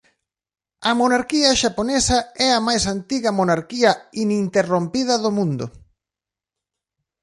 A 0.89 0.91
monarquía 1.01 1.57
xaponesa 1.61 2.19
é 2.45 2.47
a 2.53 2.59
máis 2.67 2.83
antiga 2.95 3.37
monarquía 3.39 3.91
ininterrompida 4.23 5.15
do 5.23 5.29
mundo. 5.37 5.65